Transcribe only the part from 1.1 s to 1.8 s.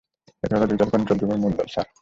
রুমের মূল দল,